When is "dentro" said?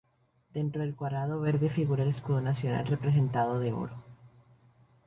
0.51-0.81